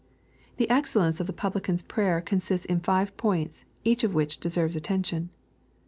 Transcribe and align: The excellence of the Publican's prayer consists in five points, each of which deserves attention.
The 0.57 0.67
excellence 0.67 1.19
of 1.19 1.27
the 1.27 1.31
Publican's 1.31 1.83
prayer 1.83 2.21
consists 2.21 2.65
in 2.65 2.79
five 2.79 3.15
points, 3.17 3.65
each 3.83 4.03
of 4.03 4.15
which 4.15 4.39
deserves 4.39 4.75
attention. 4.75 5.29